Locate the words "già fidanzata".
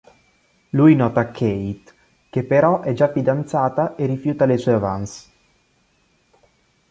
2.93-3.93